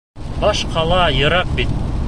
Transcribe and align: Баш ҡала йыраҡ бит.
Баш 0.43 0.63
ҡала 0.71 1.03
йыраҡ 1.21 1.55
бит. 1.61 1.81